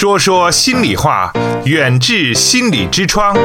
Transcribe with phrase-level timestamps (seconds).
[0.00, 1.30] 说说心里话，
[1.66, 3.36] 远志心理之窗。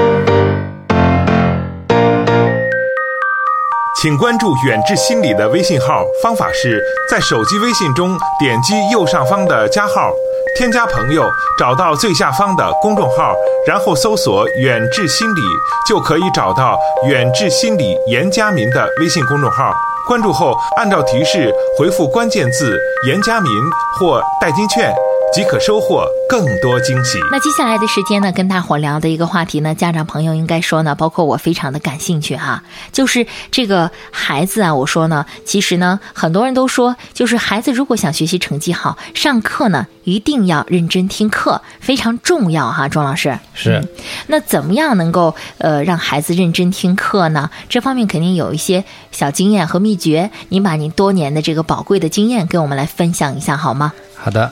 [4.01, 6.81] 请关注远志心理的微信号，方法是
[7.11, 10.09] 在手机微信中点击右上方的加号，
[10.57, 11.29] 添加朋友，
[11.59, 13.35] 找到最下方的公众号，
[13.67, 15.41] 然后搜索“远志心理”，
[15.85, 16.79] 就可以找到
[17.09, 19.73] 远志心理严家民的微信公众号。
[20.07, 22.79] 关注后，按照提示回复关键字
[23.09, 23.51] “严家民”
[23.99, 24.95] 或“代金券”。
[25.35, 27.19] 即可收获更多惊喜。
[27.29, 32.63] 那接下来的时间呢，跟大伙聊的一个话题呢，家长朋友应该说呢，包括我非常的感兴趣哈，
[32.93, 43.85] 就是这个孩子啊，我说呢，其实呢，很多人都说，就是孩子如果想学习成绩好，上课呢一定要认真听课，非常重要哈，钟老师是。
[44.27, 47.49] 那怎么样能够呃让孩子认真听课呢？
[47.67, 53.91] 这方面肯定有一些小经验和秘诀，您把您多年的这个宝贵的经验跟我们来分享一下好吗？
[54.15, 54.49] 好的。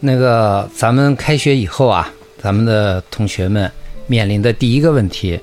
[0.00, 2.10] 那个，咱们开学以后啊，
[2.42, 3.70] 咱们的同学们
[4.06, 5.38] 面临的第一个问题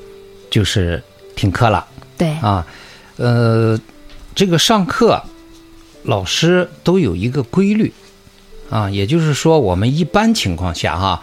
[0.49, 1.01] 就是
[1.35, 1.85] 停课了。
[2.17, 2.65] 对啊，
[3.17, 3.79] 呃，
[4.33, 5.21] 这个上课
[6.03, 7.93] 老师都有一个规律
[8.71, 11.21] 啊，也就是说，我们一般情况下哈，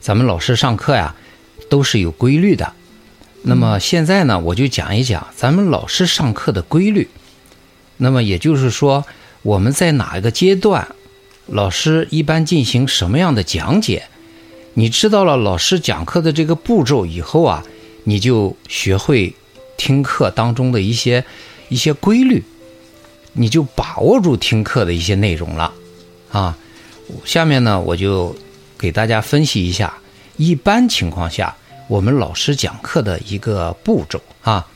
[0.00, 1.16] 咱们老师上课呀
[1.68, 2.72] 都是有规律的。
[3.42, 7.08] 那么现在呢，我就讲一讲咱们老师上课的规律。
[7.96, 9.04] 那么也就是说，
[9.42, 10.86] 我们在哪一个阶段？
[11.48, 14.04] 老师一般进行什么样的讲解？
[14.74, 17.64] 你知道了老师讲课的这个步骤以后啊，
[18.04, 19.34] 你就学会
[19.78, 21.24] 听课当中的一些
[21.70, 22.44] 一些规律，
[23.32, 25.72] 你就把握住听课的一些内容了
[26.30, 26.56] 啊。
[27.24, 28.36] 下面呢，我就
[28.76, 29.94] 给大家分析一下
[30.36, 31.56] 一般情况下
[31.88, 34.68] 我们老师讲课的一个步骤啊。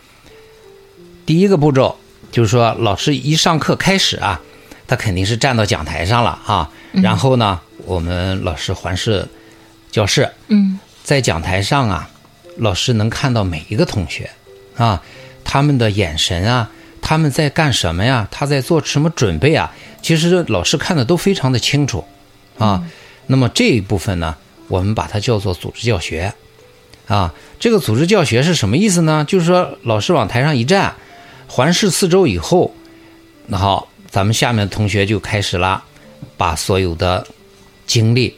[1.27, 1.95] 第一个步骤
[2.33, 4.41] 就是说，老师一上课开始啊。
[4.86, 9.27] 他肯定是站到讲台上了啊，然后呢，我们老师环视
[9.91, 12.11] 教室，嗯，在讲台上啊，
[12.58, 14.30] 老师能看到每一个同学
[14.77, 15.02] 啊，
[15.44, 16.70] 他们的眼神啊，
[17.01, 18.29] 他们在干什么呀？
[18.30, 19.73] 他在做什么准备啊？
[20.02, 22.05] 其实老师看的都非常的清楚
[22.58, 22.83] 啊。
[23.28, 24.36] 那么这一部分呢，
[24.68, 26.34] 我们把它叫做组织教学
[27.07, 27.33] 啊。
[27.58, 29.24] 这个组织教学是什么意思呢？
[29.27, 30.95] 就是说，老师往台上一站，
[31.46, 32.74] 环视四周以后，
[33.46, 33.89] 那好。
[34.12, 35.83] 咱们下面的同学就开始了，
[36.36, 37.27] 把所有的
[37.86, 38.36] 精力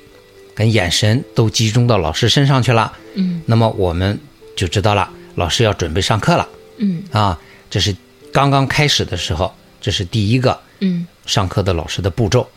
[0.54, 2.92] 跟眼神都集中到老师身上去了。
[3.14, 4.16] 嗯，那么我们
[4.54, 6.48] 就知道了，老师要准备上课了。
[6.76, 7.36] 嗯，啊，
[7.68, 7.94] 这是
[8.32, 10.56] 刚刚开始的时候，这是第一个。
[10.78, 12.48] 嗯，上课的老师的步骤。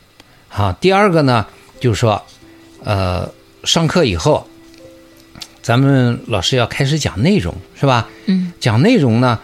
[0.48, 1.44] 好，第二个呢，
[1.80, 2.22] 就是说，
[2.84, 3.28] 呃，
[3.64, 4.48] 上课以后，
[5.64, 8.08] 咱们老师要开始讲内容，是吧？
[8.28, 9.40] 嗯，讲内容呢，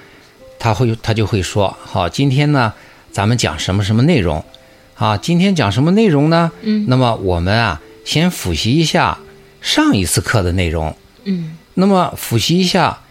[0.60, 2.72] 他会他就会说，好，今天呢。
[3.14, 4.44] 咱们讲什么什么内容？
[4.96, 6.52] 啊，今天讲什么内容呢？
[6.62, 9.20] 嗯，那么我们啊，先复习一下
[9.62, 10.96] 上一次课的内容。
[11.26, 13.02] 嗯，那么复习一下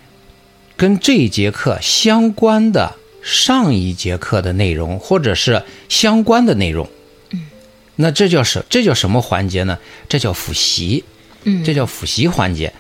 [0.76, 6.88] 跟这一节课相关的上一节课的内容，或者是相关的内容。
[7.30, 7.46] 嗯，
[7.94, 8.64] 那这叫什？
[8.69, 9.78] 这叫什么环节呢？
[10.08, 11.04] 这叫复习。
[11.44, 12.72] 嗯，这叫复习环节。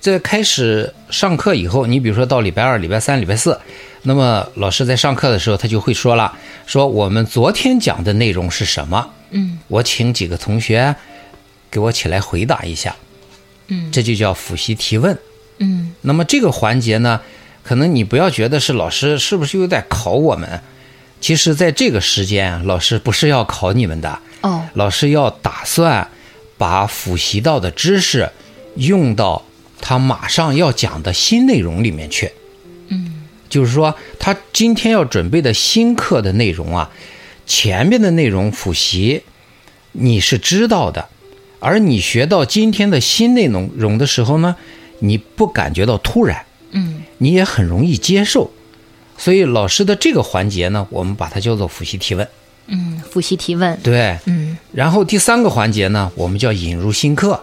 [0.00, 3.60] 在开始上课以后，你比如说到礼拜二、礼拜三、礼拜四。
[4.02, 6.36] 那么老师在上课的时候，他就会说了，
[6.66, 9.10] 说我们昨天讲的内容是什么？
[9.30, 10.94] 嗯，我请几个同学
[11.70, 12.94] 给我起来回答一下。
[13.68, 15.16] 嗯，这就叫复习提问。
[15.58, 17.20] 嗯，那么这个环节呢，
[17.62, 20.60] 可能你不要觉得是老师是不是又在考我们？
[21.20, 24.18] 其实，在这个时间，老师不是要考你们的。
[24.40, 26.08] 哦，老师要打算
[26.58, 28.28] 把复习到的知识
[28.74, 29.44] 用到
[29.80, 32.32] 他马上要讲的新内容里面去。
[33.52, 36.90] 就是说，他今天要准备的新课的内容啊，
[37.44, 39.22] 前面的内容复习
[39.92, 41.06] 你是知道的，
[41.60, 44.56] 而你学到今天的新内容容的时候呢，
[45.00, 48.50] 你不感觉到突然，嗯，你也很容易接受。
[49.18, 52.26] 所以老师的这个环节呢，我们把它叫做复习提问。
[52.68, 53.78] 嗯，复习提问。
[53.82, 54.56] 对，嗯。
[54.72, 57.38] 然后第三个环节呢，我们叫引入新课。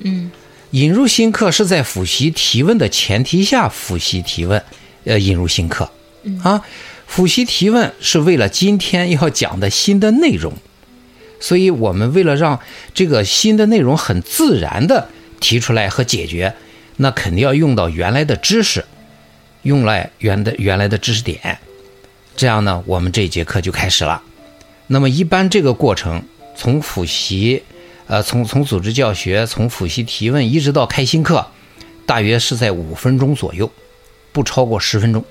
[0.00, 0.32] 嗯，
[0.72, 4.60] 引入新课是在复习提问的前提下复习提问。
[5.04, 5.90] 呃，引入新课，
[6.42, 6.62] 啊，
[7.06, 10.54] 复习提问是为了今天要讲的新的内容，
[11.40, 12.58] 所以我们为了让
[12.94, 15.08] 这个新的内容很自然的
[15.40, 16.54] 提出来和解决，
[16.96, 18.84] 那肯定要用到原来的知识，
[19.62, 21.58] 用来原的原来的知识点，
[22.34, 24.22] 这样呢，我们这节课就开始了。
[24.86, 26.22] 那么一般这个过程，
[26.56, 27.62] 从复习，
[28.06, 31.46] 呃，从从组织教学，从复习提问一直到开新课，
[32.06, 33.70] 大约是在五分钟左右。
[34.34, 35.24] 不超过十分钟，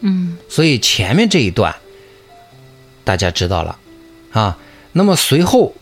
[0.00, 1.76] 嗯，所以前面这一段
[3.04, 3.78] 大家知道了
[4.32, 4.58] 啊。
[4.92, 5.72] 那么随后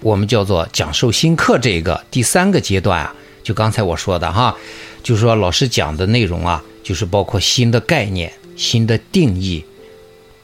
[0.00, 4.54] 我们叫做讲授新课这个第三个阶段啊，就刚才我说的哈，
[5.02, 9.64] 就是说老师讲的内容啊，就是包括新的概念、新的定义、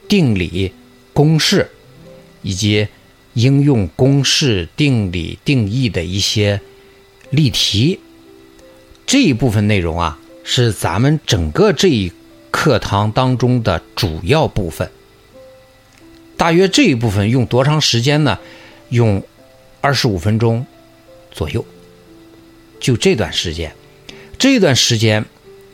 [0.07, 0.73] 定理、
[1.13, 1.69] 公式，
[2.41, 2.87] 以及
[3.35, 6.59] 应用公式、定理、定义的一些
[7.29, 7.99] 例题。
[9.05, 10.19] 这一部分内容啊，
[10.51, 12.11] 是咱们整个这一
[12.49, 14.89] 课堂当中的主要部分。
[16.37, 18.39] 大约这一部分用多长时间呢？
[18.89, 19.23] 用
[19.79, 20.65] 二十五分钟
[21.31, 21.63] 左右。
[22.79, 23.75] 就这段时间，
[24.39, 25.23] 这段时间，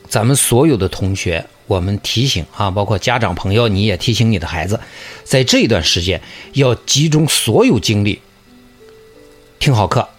[0.10, 4.77] 咱们所有的同学，我们提醒啊，包括家长朋友，你也提醒你的孩子，
[5.24, 8.19] 在这一段时间要集中所有精力
[9.57, 10.10] 听好课，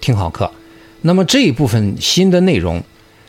[0.00, 0.50] 听好课。
[1.06, 2.82] 那么这一部分新的内容，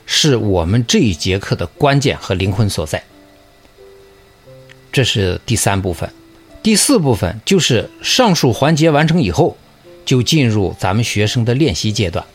[0.07, 3.03] 是我们这一节课的关键和灵魂所在。
[4.91, 6.12] 这是第三部分，
[6.63, 9.56] 第四部分就是上述环节完成以后，
[10.07, 12.25] 就进入咱们学生的练习阶段，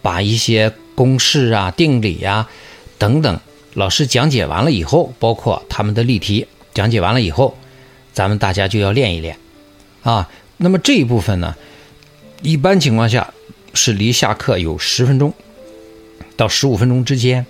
[0.00, 2.48] 把一些公式啊、定理呀
[2.96, 3.38] 等等，
[3.74, 7.54] 老师讲解完了以后，包括他们的例题讲解完了以后，
[8.14, 9.36] 咱们大家就要练一练
[10.02, 10.30] 啊。
[10.56, 11.54] 那么这一部分呢，
[12.40, 13.34] 一般情况下。
[13.74, 15.34] 是离下课有十分钟
[16.36, 17.44] 到十五分钟之间，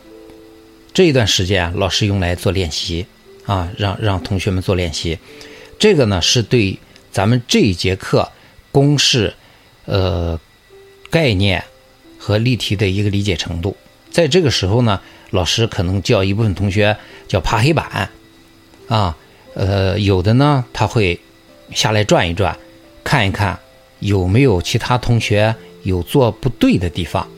[0.92, 3.06] 这一段时间，老师用来做练习
[3.46, 5.18] 啊，让让同学们做练习。
[5.78, 6.78] 这个呢，是对
[7.12, 8.30] 咱们这一节课
[8.72, 9.34] 公式、
[9.84, 10.40] 呃
[11.10, 11.62] 概念
[12.18, 13.76] 和例题的一个理解程度。
[14.10, 15.00] 在这个时候呢，
[15.30, 16.96] 老师可能叫一部分同学
[17.28, 18.10] 叫爬黑板
[18.88, 19.16] 啊，
[19.54, 21.20] 呃，有的呢他会
[21.72, 22.58] 下来转一转，
[23.04, 23.58] 看一看
[24.00, 25.54] 有没有其他同学。
[25.84, 27.28] 有做不对的地方，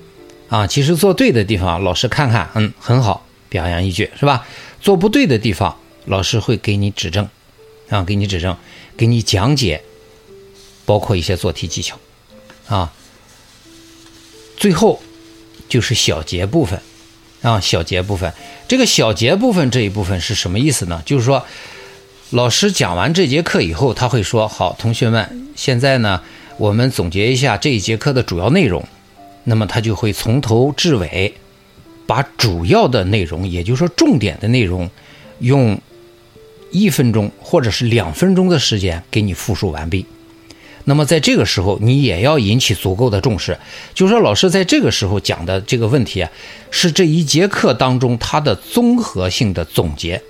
[0.49, 4.47] 啊，其实做对的地方，老师看看，嗯，很好，表扬一句，是吧？
[4.81, 5.77] 做不对的地方，
[6.07, 7.29] 老师会给你指正，
[7.91, 8.57] 啊，给你指正，
[8.97, 9.83] 给你讲解，
[10.85, 11.99] 包括一些做题技巧，
[12.69, 12.93] 啊，
[14.57, 15.03] 最后
[15.69, 16.81] 就是小节部分，
[17.43, 18.33] 啊，小节部分，
[18.69, 21.03] 这个小节部分这一部分是什么意思呢？
[21.05, 21.45] 就是说，
[22.31, 26.23] 老师讲完这节课以后，他会说，好，同学们，现在呢。
[26.58, 28.82] 我们总结一下这一节课的主要内容，
[29.44, 31.35] 那么他就会从头至尾，
[32.06, 34.88] 把主要的内容，也就是说重点的内容，
[35.41, 35.79] 用
[36.70, 40.06] 一分钟或者是两分钟的时间给你复述完毕。
[40.85, 43.59] 那么在这个时候，你也要引起足够的重视，
[43.93, 46.31] 就是说老师在这个时候讲的这个问题啊，
[46.70, 50.23] 是这一节课当中他的综合性的总结，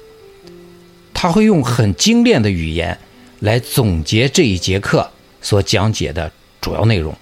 [1.15, 2.99] 他会用很精炼的语言
[3.39, 5.09] 来总结这一节课。
[5.47, 6.29] 所讲解的
[6.61, 7.17] 主要内容，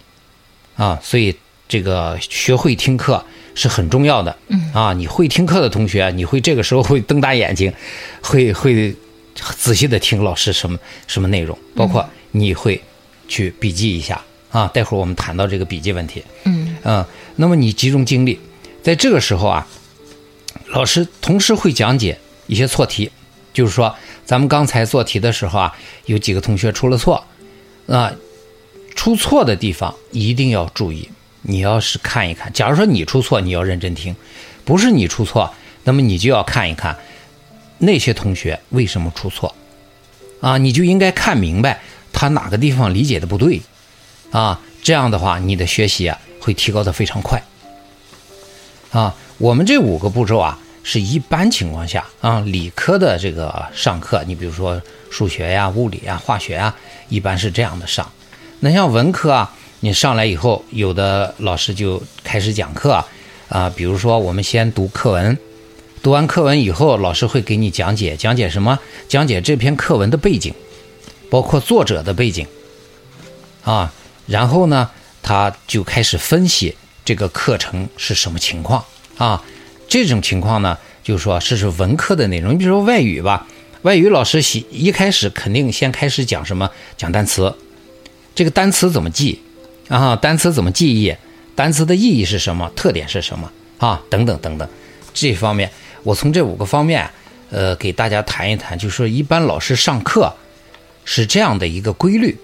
[0.76, 1.36] 啊，所以
[1.68, 3.22] 这个学会听课
[3.54, 4.34] 是很重要的。
[4.48, 7.70] 嗯，啊，你会听课的同学，你会这个时候会瞪大眼睛，
[8.22, 8.96] 会会
[9.34, 12.80] 仔细的听老师什么什么内容，包括你会
[13.28, 14.18] 去笔记一下
[14.50, 14.66] 啊。
[14.68, 16.24] 待会儿我们谈到这个笔记问题。
[16.44, 17.04] 嗯，嗯，
[17.36, 18.40] 那么你集中精力，
[18.82, 19.66] 在这个时候啊，
[20.68, 23.10] 老师同时会讲解一些错题，
[23.52, 23.94] 就是说
[24.24, 25.76] 咱们刚才做题的时候啊，
[26.06, 27.22] 有几个同学出了错。
[27.86, 28.12] 啊，
[28.94, 31.08] 出错的地方一定要注意。
[31.42, 34.14] 你要是看一看，假如说你出错，你要认真听；
[34.64, 35.52] 不是你出错，
[35.84, 36.96] 那么你就要看一看
[37.78, 39.54] 那些同学为什么出错。
[40.40, 41.80] 啊，你就应该看明白
[42.12, 43.60] 他哪个地方理解的不对。
[44.30, 47.42] 啊，这样的话，你的学习啊会提高的非常快。
[48.90, 56.72] 啊，我们这五个步骤啊，是一般情况下啊，理科的这个上课，你比如说数学呀、物理呀、化学呀。
[57.10, 58.10] 一般是这样的上，
[58.60, 63.04] 那像文科啊，你上来以后，有的老师就开始讲课
[63.50, 65.38] 啊，比如说我们先读课文，
[66.02, 68.78] 读完课文以后，老师会给你讲解，讲解什么？
[69.06, 70.52] 讲解这篇课文的背景，
[71.30, 72.46] 包括作者的背景
[73.62, 73.92] 啊，
[74.26, 74.90] 然后呢，
[75.22, 76.74] 他就开始分析
[77.04, 78.82] 这个课程是什么情况
[79.18, 79.44] 啊，
[79.88, 83.46] 这种情况呢，就是说这是文科的内容，你比如说外语吧。
[83.82, 86.70] 外语老师喜一开始肯定先开始讲什么？
[86.96, 87.54] 讲单词，
[88.34, 89.38] 这个单词怎么记
[89.88, 90.16] 啊？
[90.16, 91.14] 单词怎么记忆？
[91.54, 92.70] 单词的意义是什么？
[92.74, 94.00] 特点是什么啊？
[94.08, 94.66] 等等等等，
[95.12, 95.70] 这方面
[96.02, 97.10] 我从这五个方面，
[97.50, 98.78] 呃，给大家谈一谈。
[98.78, 100.32] 就是说，一般老师上课
[101.04, 102.34] 是这样的一个规律，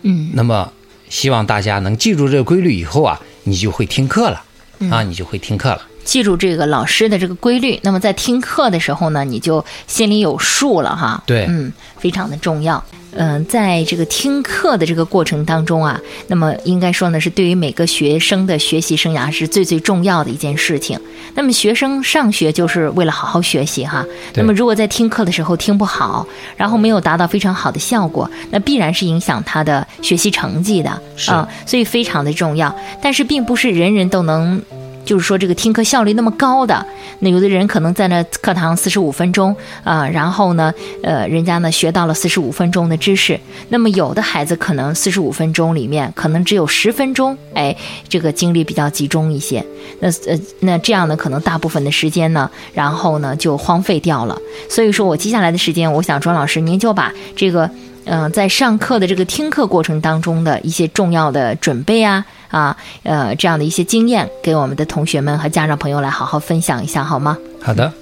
[0.00, 0.72] 嗯，那么
[1.10, 4.42] 希望大家能记住这个规律以后啊，你就会听课了
[4.90, 5.82] 啊，你就会听课了。
[6.06, 11.22] 记住这个老师的这个规律，那么在听课的时候呢，你就心里有数了哈。
[11.26, 12.82] 对，嗯，非常的重要。
[13.18, 21.00] 嗯、在这个听课的这个过程当中啊，那么应该说呢，是对于每个学生的学习生涯是最最重要的一件事情。
[21.34, 24.04] 那么学生上学就是为了好好学习哈。
[24.34, 26.26] 那么如果在听课的时候听不好，
[26.58, 32.74] 然后没有达到非常好的效果，那必然是影响他的学习成绩的是啊、所以非常的重要。
[33.02, 34.62] 但是并不是人人都能。
[35.06, 36.84] 就是说，这个听课效率那么高的，
[37.20, 47.74] 那有的人可能在那课堂四十五分钟啊、然后呢，呃，人家呢学到了四十五分钟的知识，那么有的孩子可能四十五分钟里面可能只有十分钟，哎，
[48.08, 49.64] 这个精力比较集中一些，
[50.00, 54.36] 那呃，那这样呢，可能大部分的时间呢，然后呢就荒废掉了。
[54.68, 57.70] 所以说我接下来的时间，我想庄老师您就把这个。
[58.08, 67.36] 嗯、在上课的这个听课过程当中的一些重要的准备啊啊呃这样的一些经验，给我们的同学们和家长朋友来好好分享一下，好吗？
[67.62, 67.92] 好的，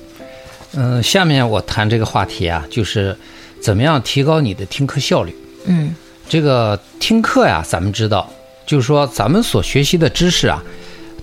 [0.74, 3.16] 嗯、下面我谈这个话题啊，就是
[3.60, 5.34] 怎么样提高你的听课效率。
[5.66, 5.94] 嗯
[6.28, 8.28] 这个听课呀，咱们知道，
[8.66, 10.62] 就是说咱们所学习的知识啊，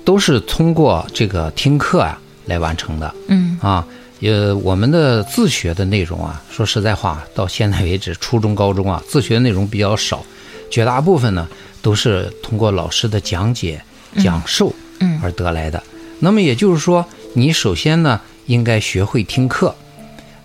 [0.06, 3.86] 都是通过这个听课啊来完成的嗯啊。
[4.22, 10.24] 呃，我们的自学的内容啊，说实在话，到现在为止，初中、高中啊，自学内容比较少，
[10.72, 11.48] 绝大部分呢
[11.84, 13.80] 都是通过老师的讲解、
[14.18, 15.84] 讲授嗯而得来的。
[16.20, 19.76] 那么也就是说，你首先呢应该学会听课。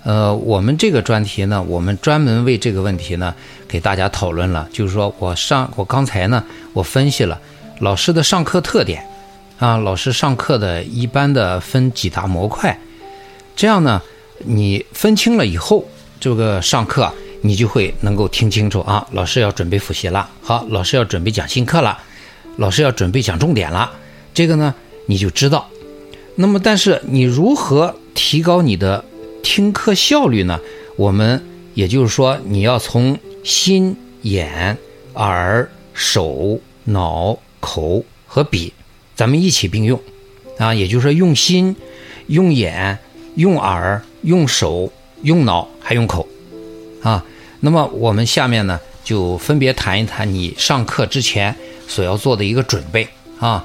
[0.02, 3.34] 呃，我们这个专题呢，我们专门为这个问题呢
[3.66, 4.68] 给大家讨论了。
[4.72, 7.40] 就是说我上我刚才呢，我分析了
[7.80, 9.04] 老师的上课特点
[9.58, 12.78] 啊，老师上课的一般的分几大模块，
[13.56, 14.00] 这样呢，
[14.44, 15.84] 你分清了以后，
[16.20, 17.12] 这个上课啊
[17.46, 21.96] 你就会能够听清楚啊，老师要准备复习了，好，老师要准备讲新课了，
[22.56, 23.92] 老师要准备讲重点了，
[24.34, 24.74] 这个呢
[25.06, 25.68] 你就知道。
[26.34, 29.04] 那么，但是你如何提高你的
[29.42, 30.58] 听课效率呢？
[30.96, 31.40] 我们
[31.74, 34.76] 也就是说，你要从心、眼、
[35.14, 38.72] 耳、手、脑、口和笔，
[39.14, 40.00] 咱们一起并用
[40.58, 41.76] 啊，也就是说，用心、
[42.26, 42.98] 用眼、
[43.36, 46.26] 用耳、用手、用脑，还用口
[47.02, 47.24] 啊。
[47.66, 51.56] 那么我们下面呢，就分别谈一谈你上课之前
[51.88, 53.08] 所要做的一个准备
[53.40, 53.64] 啊。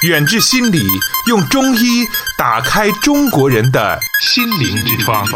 [0.00, 0.82] 远志心理
[1.26, 2.06] 用中医
[2.38, 5.28] 打开中国人的心灵之窗。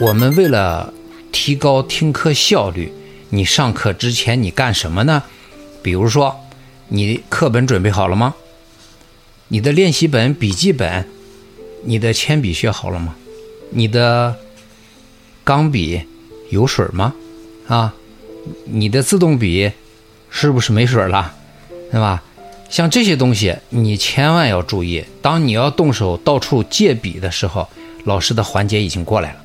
[0.00, 0.94] 我们为了
[1.32, 2.92] 提高听课效率，
[3.30, 5.24] 你上课之前你干什么呢？
[5.82, 6.38] 比如说，
[6.86, 8.36] 你课本准备好了吗？
[9.48, 11.08] 你的练习本、笔记本，
[11.82, 13.16] 你的铅笔学好了吗？
[13.70, 14.36] 你的
[15.48, 15.98] 钢笔
[16.50, 17.14] 有水吗？
[17.68, 17.94] 啊，
[18.66, 19.72] 你的自动笔
[20.28, 21.34] 是不是没水了？
[21.90, 22.22] 对吧？
[22.68, 25.02] 像这些东西，你千万要注意。
[25.22, 27.66] 当你要动手到处借笔的时候，
[28.04, 29.38] 老师的环节已经过来了。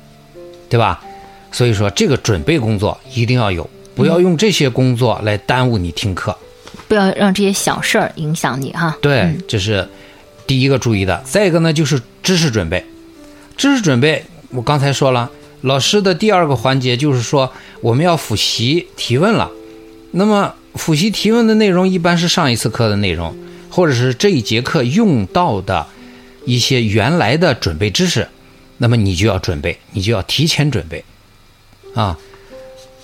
[0.68, 1.02] 对吧？
[1.50, 6.36] 所以说这个准备工作一定要有，不要用这些工作来耽误你听课。
[6.86, 8.94] 不要让这些小事儿影响你哈。
[9.00, 9.88] 对，这是
[10.46, 11.22] 第一个注意的。
[11.24, 12.84] 再一个呢，就是知识准备。
[13.56, 15.30] 知识准备，我刚才说了，
[15.64, 19.50] 老师的第二个环节就是说我们要复习提问了。
[20.10, 23.34] 那么复习提问的内容一般是上一次课的内容，
[23.70, 25.86] 或者是这一节课用到的
[26.44, 28.28] 一些原来的准备知识。
[28.76, 31.02] 那么你就要准备，你就要提前准备，
[31.94, 32.18] 啊。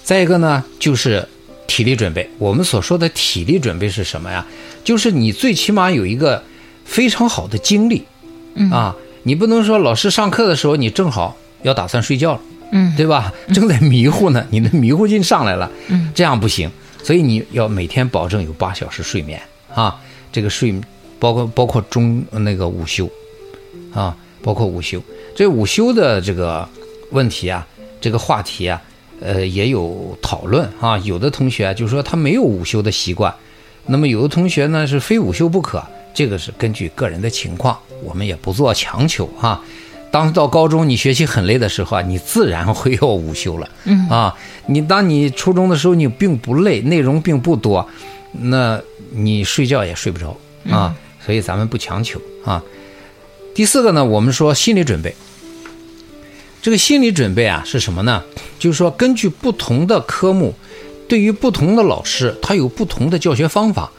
[0.05, 1.27] 再一个呢，就是
[1.67, 2.29] 体力准备。
[2.39, 4.47] 我们所说的体力准备是什么呀？
[4.85, 6.45] 就是你最起码有一个
[6.85, 8.05] 非常好的精力，
[8.71, 12.41] 啊，你不能说老师上课的时候你正好要打算睡觉了，
[12.73, 13.33] 嗯对吧？
[13.53, 16.71] 正在迷糊呢， 你的迷糊劲上来了，嗯这样不行。
[17.03, 19.41] 所以你要每天保证有八小时睡眠
[19.75, 19.99] 啊，
[20.31, 20.75] 这个睡
[21.19, 23.09] 包括包括中那个午休，
[23.95, 25.03] 啊，包括午休。
[25.35, 26.69] 这午休的这个
[27.11, 27.67] 问题啊，
[28.01, 28.83] 这个话题啊，
[29.21, 30.99] 呃，也有讨论啊。
[30.99, 33.35] 有的同学啊，就是说他没有午休的习惯，
[33.87, 39.59] 那么有的同学呢是非午休不可，这个是根据个人的情况，我们也不做强求啊。
[40.11, 43.69] 当到高中你学习很累的时候啊，你自然会要午休了。
[43.85, 44.37] 嗯啊，
[44.67, 47.89] 你当你初中的时候你并不累，内容并不多，
[48.33, 48.81] 那
[49.13, 50.37] 你睡觉也睡不着
[50.69, 50.95] 啊。
[51.25, 52.63] 所以咱们不强求啊。
[53.55, 55.15] 第四个呢，我们说心理准备。
[56.63, 58.23] 这个心理准备啊是什么呢？
[58.59, 60.55] 就是说根据不同的科目，
[61.09, 63.91] 对于不同的老师，他有不同的教学方法。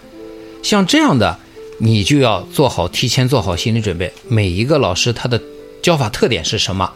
[0.61, 1.39] 像这样的，
[1.79, 4.11] 你就要做好提前做好心理准备。
[4.27, 5.41] 每一个老师他的
[5.81, 6.91] 教法特点是什么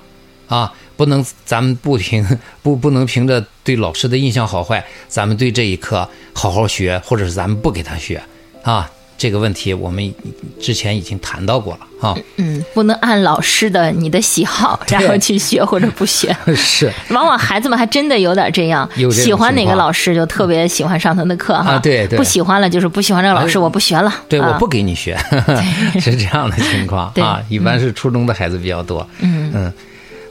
[0.47, 0.73] 啊？
[0.95, 2.25] 不能咱们不凭
[2.63, 8.23] 不不能凭着对老师的印象好坏，咱们对这一课好好学，或者是咱们不给他学
[8.63, 8.89] 啊？
[9.17, 10.13] 这个问题我们
[10.61, 12.15] 之前已经谈到过了啊。
[12.37, 16.35] 嗯，不能按老师的你的喜好然后去学或者不学。
[16.55, 21.71] 是，往往孩子们还真的有点这样，喜欢哪个老师就特别喜欢上他的课哈。
[21.71, 24.13] 啊对对不喜欢了就是不喜欢这个老师，哎我不学了。
[24.27, 25.17] 对，啊我不给你学，
[25.99, 27.41] 是这样的情况啊。
[27.49, 29.07] 一般是初中的孩子比较多。
[29.19, 29.73] 嗯嗯，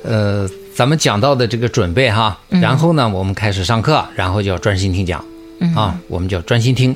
[0.05, 5.25] 呃，咱们讲到的这个准备哈，然后呢，我们开始上课，然后就要专心听讲
[5.61, 6.95] 嗯啊，我们就要专心听，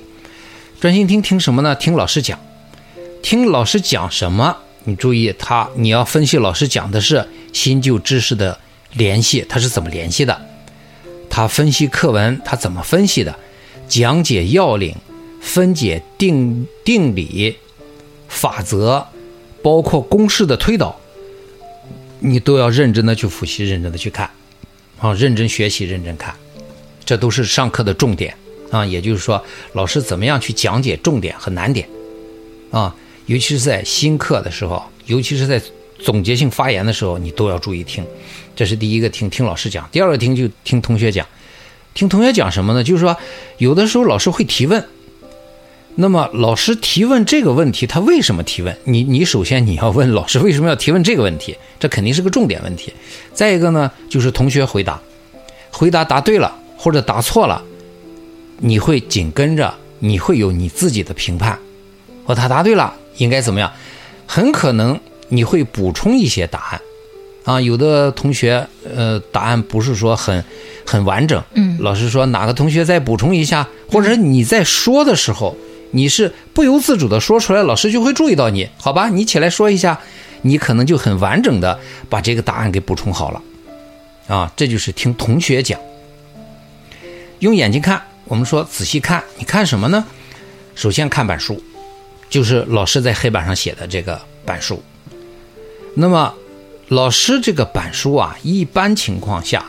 [0.81, 1.75] 专心听听什么呢？
[1.75, 2.39] 听老师讲，
[3.21, 4.57] 听老师讲什么？
[4.85, 8.57] 你注意他，你要分析老师讲的是新旧知识的
[8.93, 10.41] 联系，他是怎么联系的？
[11.29, 13.37] 他分析课文，他怎么分析的？
[13.89, 14.95] 讲解要领，
[15.41, 17.57] 分解定定理、
[18.29, 19.05] 法则，
[19.65, 20.95] 包括公式的推导，
[22.21, 24.31] 你都要认真的去复习，认真的去看，
[25.01, 26.33] 啊，认真学习，认真看，
[27.05, 28.37] 这都是上课的重点
[28.71, 28.85] 啊。
[28.85, 31.89] 也就是说，老师怎么样去讲解重点和难点
[32.71, 32.95] 啊，
[33.27, 35.61] 尤其是在新课的时候，尤其是在
[35.99, 38.05] 总结性发言的时候，你都要注意听。
[38.55, 41.27] 这是第一个听听老师讲，第二个听就听同学讲。
[41.95, 42.85] 听同学讲什么呢？
[42.85, 43.17] 就是说，
[43.57, 44.85] 有的时候老师会提问，
[45.97, 48.77] 那么老师提问这个问题，他为什么提问？
[48.85, 52.93] 你你首先你要问老师为什么要提问这个问题，这肯定是个重点问题。
[53.33, 55.01] 再一个呢，就是同学回答，
[55.71, 57.65] 回答答对了或者答错了，
[58.59, 61.59] 你会紧跟着你会有你自己的评判。
[62.27, 63.73] 哦，他答对了，应该怎么样？
[64.27, 66.81] 很可能你会补充一些答案。
[67.45, 70.45] 啊，有的同学，呃，答案不是说很
[70.85, 75.57] 很完整，嗯老师说哪个同学再补充一下，或者你在说的时候，
[75.93, 79.09] 你是不由自主的说出来，老师就会注意到你，好吧？
[79.09, 79.99] 你起来说一下，
[80.43, 81.79] 你可能就很完整的
[82.11, 83.43] 把这个答案给补充好了，
[84.27, 85.81] 啊，这就是听同学讲，
[87.39, 90.05] 用眼睛看，我们说仔细看，你看什么呢？
[90.75, 91.61] 首先看板书，
[92.31, 94.81] 就是老师在黑板上写的这个板书，
[95.95, 96.33] 那么。
[96.91, 99.63] 老师这个板书啊，一般情况下，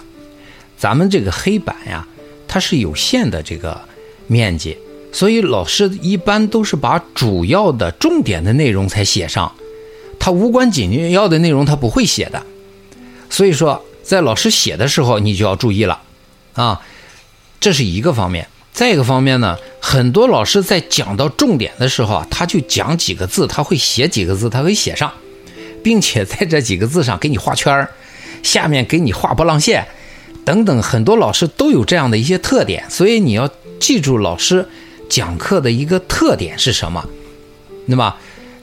[0.78, 2.08] 咱们这个黑板呀，
[2.48, 3.78] 它是有限的这个
[4.26, 4.78] 面积，
[5.12, 9.54] 所以老师一般都是把主要的、重点的内容才写上，
[10.18, 12.42] 他无关紧要的内容他不会写的。
[13.30, 16.02] 所以说，在老师写的时候，你就要注意了，
[16.54, 16.80] 啊，
[17.60, 18.48] 这是一个方面。
[18.72, 25.12] 再一个方面呢，很多老师在讲到重点的时候啊，他就讲几个字，他会写几个字，他会写上。
[25.82, 27.90] 并且在这几个字上给你画圈儿，
[28.44, 29.88] 下面给你画波浪线，
[30.44, 34.68] 等等，很多老师都有这样的一些特点，所以你要记住老师
[35.10, 37.08] 讲课的一个特点是什么，
[37.86, 38.14] 那么，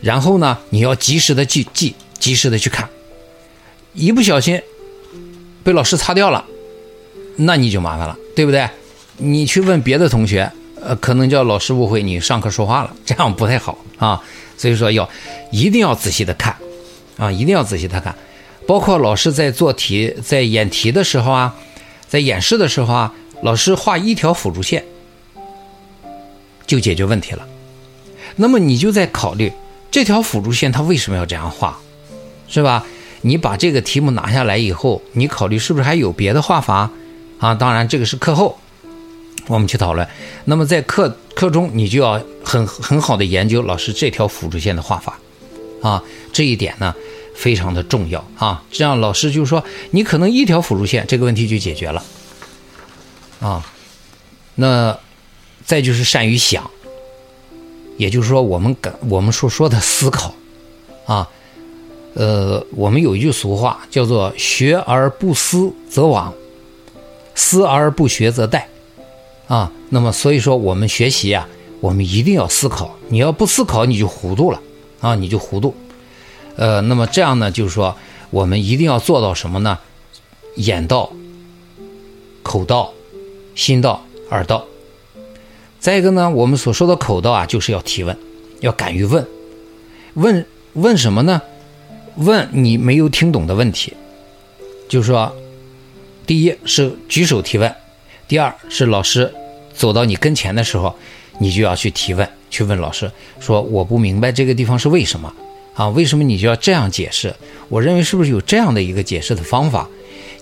[0.03, 2.87] 然后呢，你要及时的去记，及时的去看，
[3.95, 4.61] 一不小心
[5.65, 6.45] 被老师擦掉了，
[7.37, 8.69] 那你就麻烦了，对不对？
[9.19, 10.51] 你去问别的同学，
[10.83, 14.23] 呃，可能叫老师误会你上课说话了， 这样不太好啊。
[14.57, 15.09] 所以说要
[15.51, 16.55] 一定要仔细的看。
[17.19, 18.15] 啊，一定要仔细的看，
[18.67, 21.55] 包括老师在做题、在演题的时候啊，
[22.07, 24.85] 在演示的时候啊，老师画一条辅助线
[26.67, 27.49] 就解决问题了。
[28.37, 29.51] 那么你就在考虑
[29.91, 31.79] 这条辅助线它为什么要这样画，
[32.49, 32.85] 是吧？
[33.23, 36.91] 你把这个题目拿下来以后，你考虑是不是还有别的画法
[37.39, 37.55] 啊？
[37.55, 38.59] 当然，这个是课后
[39.49, 40.07] 我们去讨论。
[40.45, 45.19] 那么在课课中，你就要很很好的研究老师这条辅助线的画法。
[45.83, 46.93] 啊，这一点呢
[47.35, 48.65] 非常的重要啊！
[48.73, 52.03] 这样老师就说，你可能一条辅助线这个问题就解决了
[53.41, 53.65] 啊。
[54.55, 54.99] 那
[55.65, 56.69] 再就是善于想，
[57.99, 60.35] 也就是说我们感我们所说的思考
[61.05, 61.29] 啊，
[62.15, 66.33] 呃，我们有一句俗话叫做“学而不思则罔，
[67.35, 68.63] 思而不学则殆”
[69.49, 69.73] 啊。
[69.91, 71.49] 那么所以说我们学习啊，
[71.81, 74.61] 我们一定要思考，你要不思考你就糊涂了。
[74.99, 75.75] 啊，你就糊涂，
[76.57, 77.95] 呃，那么这样呢，就是说，
[78.31, 79.79] 我们一定要做到什么呢？
[80.57, 81.13] 眼到、
[82.43, 82.95] 口到、
[83.55, 84.65] 心到、耳到。
[85.79, 88.19] 再一个呢，我们所说的口到啊，就是要提问，
[88.61, 89.29] 要敢于问，
[90.15, 91.43] 问问什么呢？
[92.17, 93.93] 问你没有听懂的问题，
[94.89, 95.31] 就是说，
[96.27, 97.73] 第一是举手提问，
[98.29, 99.33] 第二是老师
[99.75, 100.95] 走到你跟前的时候，
[101.39, 102.29] 你就要去提问。
[102.51, 105.33] 去问老师说：“我不明白这个地方是为什么
[105.75, 105.89] 啊？
[105.91, 107.35] 为什么你就要这样解释？
[107.69, 109.87] 我认为是不是有这样的一个解释的方法？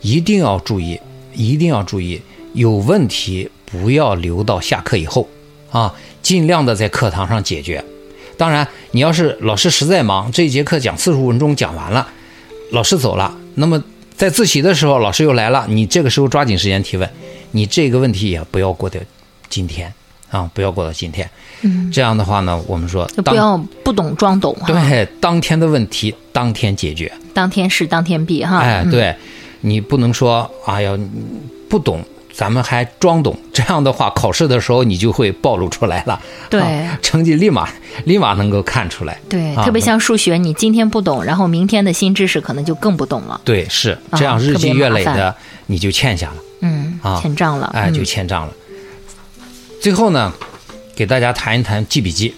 [0.00, 1.00] 一定要注意，
[1.34, 2.20] 一定要注意，
[2.52, 5.28] 有问题不要留到下课以后
[5.70, 7.82] 啊，尽量的在课堂上解决。
[8.36, 12.08] 当然，你要是老师实在忙，这一节课讲四十五分钟讲完了，
[12.70, 13.82] 老师走了，那么
[14.16, 17.10] 在自习的时候，老师又来了，你这个时候抓紧时间提问，
[17.54, 19.00] 你这个问题也不要过掉
[19.48, 19.90] 今天。”
[20.30, 21.30] 啊，不要过到今天。
[21.62, 27.12] 嗯，这样的话呢，我们说不要不懂装懂哈，对当天的问题当天解决。
[27.32, 28.58] 当天事当天毕哈。
[28.58, 29.14] 哎，嗯，对，
[29.60, 30.98] 你不能说哎呀
[31.68, 37.68] 不懂，咱们还装懂， 这样的话考试的时候你就会暴露出来了，对啊成绩立马
[38.04, 39.16] 立马能够看出来。
[39.28, 43.40] 对，啊特别像数学，你今天不懂，然后明天的新知识可能就更不懂了。
[43.44, 45.32] 对，是啊这样，日积月累的
[45.66, 47.70] 你就欠下了，嗯啊，欠账了。
[47.74, 48.52] 哎，就嗯欠账了。
[49.80, 50.32] 最后呢，
[50.96, 52.34] 给大家谈一谈记笔记。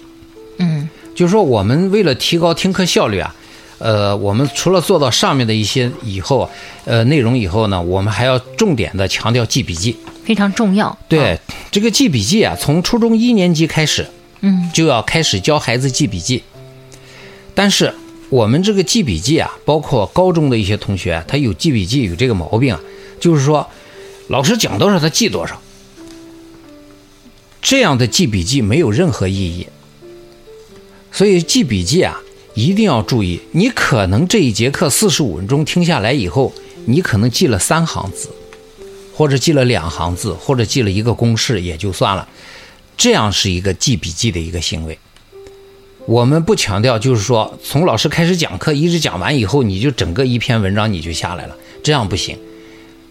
[0.58, 3.34] 嗯就是说，我们为了提高听课效率啊，
[3.78, 6.50] 呃，我们除了做到上面的一些以后，
[6.84, 9.96] 呃，内容以后呢，我们还要重点的强调记笔记。
[10.24, 10.98] 非常重要。
[11.08, 11.38] 对，啊
[11.70, 14.04] 这个记笔记啊，从初中一年级开始
[14.40, 16.42] 嗯就要开始教孩子记笔记。
[17.54, 17.94] 但是
[18.28, 22.80] 我们这个记笔记啊，包括高中的一些同学啊，他有记笔记有这个毛病啊，
[23.20, 23.66] 就是说，
[24.28, 25.62] 老师讲多少他记多少，
[27.62, 29.68] 这样的记笔记没有任何意义。
[31.12, 32.20] 所以记笔记啊，
[32.54, 36.52] 一定要注意，你可能这一节课四十五分钟听下来以后，
[36.86, 38.28] 你可能记了三行字，
[39.14, 42.28] 或者记了两行字，或者记了一个公式也就算了，
[42.96, 44.98] 这样是一个记笔记的一个行为。
[46.06, 52.36] 我们不强调，就是说从老师开始讲课一直讲完以后，你就整个一篇文章你就下来了，这样不行。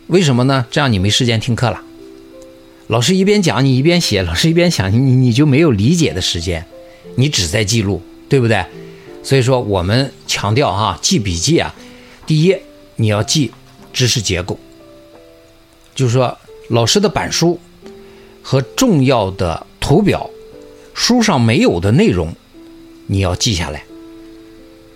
[0.07, 0.65] 为什么呢？
[0.69, 1.81] 这样你没时间听课了。
[2.87, 6.65] 老师一边讲你一边写，老师一边想你你就没有理解的时间，
[7.15, 8.63] 你只在记录，对不对？
[9.23, 11.73] 所以说我们强调哈、记笔记啊，
[12.27, 12.55] 第一
[12.97, 13.51] 你要记
[13.91, 14.59] 知识结构，
[15.95, 16.37] 就是说
[16.69, 17.59] 老师的板书
[18.43, 20.29] 和重要的图表，
[20.93, 22.35] 书上没有的内容，
[23.07, 23.83] 你要记下来。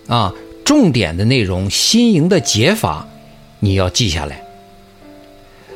[0.06, 0.32] 啊，
[0.64, 3.08] 重点的内容、新颖的解法，
[3.58, 4.44] 你要记下来。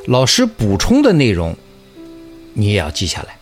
[0.05, 1.55] 老师补充的内容，
[2.53, 3.37] 你也要记下来。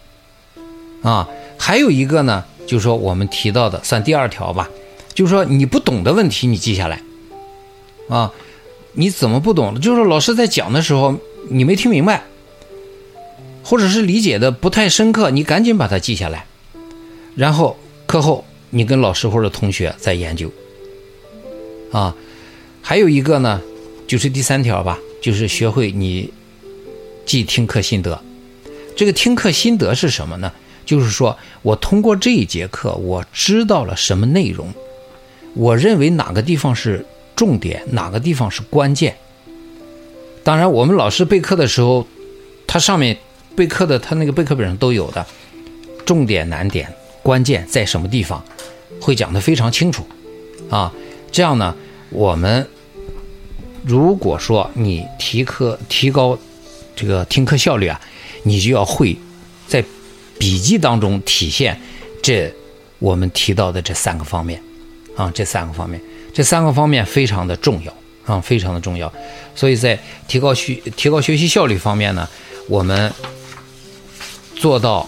[1.10, 4.70] 啊，还有一个呢，就是说我们提到的，算第二条吧，
[5.14, 7.02] 就是说你不懂的问题，你记下来。
[8.08, 8.32] 啊，
[8.94, 9.80] 你怎么不懂？
[9.80, 11.16] 就是老师在讲的时候，
[11.50, 12.24] 你没听明白，
[13.64, 16.46] 或者是理解的不太深刻，你赶紧把它记下来，
[17.36, 20.50] 然后课后你跟老师或者同学再研究。
[21.92, 22.16] 啊，
[22.82, 23.62] 还有一个呢，
[24.08, 26.32] 就是第三条吧，就是学会你
[27.26, 28.22] 记听课心得。
[28.96, 30.52] 这个听课心得是什么呢？
[30.86, 34.74] 就是说我通过这一节课，我知道了什么内容，
[35.56, 37.06] 我认为哪个地方是
[37.36, 39.16] 重点，哪个地方是关键。
[40.44, 42.06] 当然，我们老师备课的时候，
[42.68, 43.18] 他上面
[43.56, 45.26] 备课的他那个备课本上都有的，
[46.06, 48.44] 重点、难点、关键在什么地方，
[49.00, 50.06] 会讲得非常清楚，
[50.70, 50.94] 啊，
[51.32, 51.74] 这样呢，
[52.10, 52.68] 我们
[53.86, 56.38] 如果说你提课提高
[56.96, 58.00] 这个听课效率啊，
[58.44, 59.18] 你就要会
[59.68, 59.84] 在
[60.38, 61.80] 笔记当中体现
[62.22, 62.54] 这
[63.00, 64.62] 我们提到的这三个方面
[65.16, 66.02] 啊，这三个方面，
[66.34, 67.94] 这三个方面非常的重要
[68.26, 69.12] 啊，非常的重要。
[69.56, 72.28] 所以在提高学提高学习效率方面呢，
[72.68, 73.12] 我们
[74.56, 75.08] 做到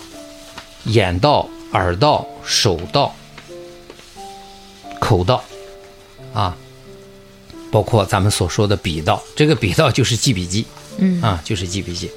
[0.86, 3.16] 眼到、耳到、手到、
[5.00, 5.44] 口到
[6.34, 6.56] 啊，
[7.72, 10.66] 包括咱们所说的笔到，这个笔到就是记笔记，
[10.98, 12.10] 嗯啊，就是记笔记。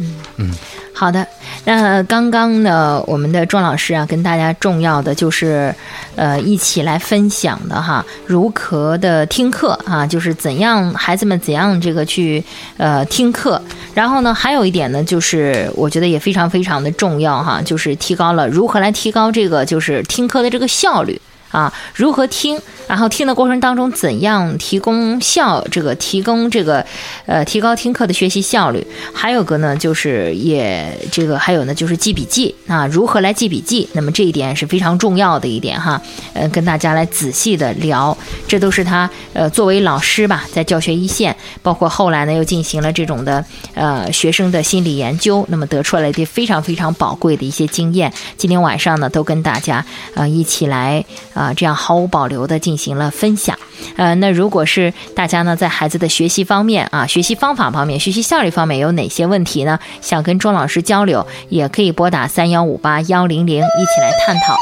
[0.00, 0.54] 嗯嗯
[0.94, 1.26] 好的，
[1.64, 5.74] 那刚刚呢，我们的庄老师啊，跟大家重要的就是，
[6.14, 12.42] 呃，一起来分享的哈，如何的听课啊，就是怎样孩子们怎样这个去
[12.76, 13.60] 呃听课，
[13.94, 21.20] 然后呢，还有一点呢，就是我觉得也非常非常的重要哈，就是提高了如何来提高这个就是听课的这个效率。
[21.50, 22.60] 啊，如何听？
[22.88, 26.84] 然后听的过程当中，怎样提供效这个提供这个，
[27.26, 28.84] 呃，提高听课的学习效率？
[29.12, 33.88] 还有个呢，就是也这个还有呢，就是记笔记啊，如何来记笔记？
[33.92, 36.00] 那么这一点是非常重要的一点哈，
[36.32, 48.10] 呃，跟大家来仔细的聊，这都是他呃作为老师吧，在教学一线，包括后来呢又进行了这种的呃学生的心理研究，那么得出来的非常非常宝贵的一些经验。
[48.38, 51.04] 今天晚上呢，都跟大家呃一起来。
[51.34, 53.58] 啊，这样毫无保留的进行了分享。
[53.96, 59.78] 呃，那如果是大家呢，在孩子的学习方面啊，学习方法方面、学习效率方面有哪些问题呢？
[60.00, 64.56] 想跟钟老师交流，也可以拨打三幺五八幺零零，一起来探讨。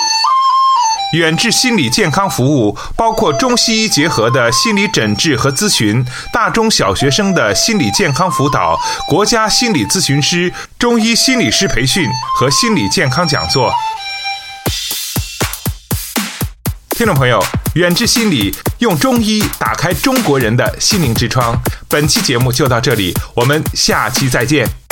[1.12, 8.76] 远志心理健康服务包括中西医结合的心理诊治和咨询，大中小学生的心理健康辅导，
[9.08, 13.72] 国家心理咨询师、中医心理师培训和心理健康讲座。
[16.96, 17.38] 听众朋友，
[17.74, 21.54] 远志心理用中医打开中国人的心灵之窗。
[21.90, 24.85] 本期节目就到这里，我们下期再见。